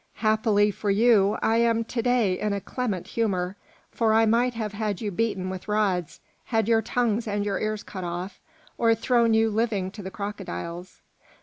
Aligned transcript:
"Happily 0.15 0.71
for 0.71 0.89
you 0.89 1.37
I 1.43 1.57
am 1.57 1.83
to 1.83 2.01
day 2.01 2.39
in 2.39 2.53
a 2.53 2.59
clement 2.59 3.05
humour, 3.09 3.55
for 3.91 4.13
I 4.15 4.25
might 4.25 4.55
have 4.55 4.73
had 4.73 4.99
you 4.99 5.11
beaten 5.11 5.47
with 5.51 5.67
rods, 5.67 6.21
had 6.45 6.67
your 6.67 6.81
tongues 6.81 7.27
and 7.27 7.45
ears 7.45 7.83
cut 7.83 8.03
off, 8.03 8.39
or 8.79 8.95
thrown 8.95 9.35
you 9.35 9.51
living 9.51 9.91
to 9.91 10.01
the 10.01 10.09
crocodiles. 10.09 11.01